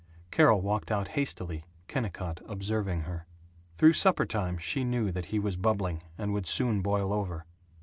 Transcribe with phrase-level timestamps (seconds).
[0.31, 3.27] Carol walked out hastily, Kennicott observing her.
[3.77, 7.45] Through supper time she knew that he was bubbling and would soon boil over.